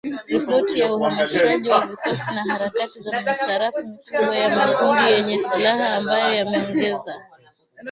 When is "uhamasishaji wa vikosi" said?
0.95-2.31